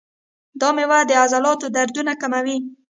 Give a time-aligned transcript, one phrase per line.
[0.59, 2.57] دا میوه د عضلاتو دردونه کموي.